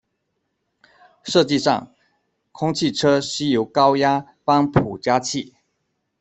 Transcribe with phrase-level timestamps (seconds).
[1.23, 1.93] 设计上，
[2.51, 5.53] 空气车需由高压帮浦加气。